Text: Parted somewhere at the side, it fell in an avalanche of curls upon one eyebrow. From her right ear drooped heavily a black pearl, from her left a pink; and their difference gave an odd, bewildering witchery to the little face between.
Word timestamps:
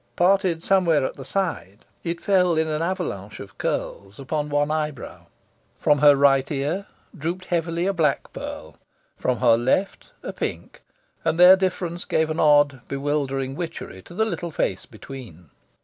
Parted 0.15 0.63
somewhere 0.63 1.05
at 1.05 1.15
the 1.15 1.23
side, 1.23 1.85
it 2.03 2.19
fell 2.19 2.57
in 2.57 2.67
an 2.67 2.81
avalanche 2.81 3.39
of 3.39 3.59
curls 3.59 4.19
upon 4.19 4.49
one 4.49 4.71
eyebrow. 4.71 5.27
From 5.77 5.99
her 5.99 6.15
right 6.15 6.49
ear 6.51 6.87
drooped 7.15 7.45
heavily 7.45 7.85
a 7.85 7.93
black 7.93 8.33
pearl, 8.33 8.77
from 9.15 9.37
her 9.41 9.55
left 9.55 10.11
a 10.23 10.33
pink; 10.33 10.81
and 11.23 11.39
their 11.39 11.55
difference 11.55 12.03
gave 12.05 12.31
an 12.31 12.39
odd, 12.39 12.81
bewildering 12.87 13.53
witchery 13.55 14.01
to 14.01 14.15
the 14.15 14.25
little 14.25 14.49
face 14.49 14.87
between. 14.87 15.51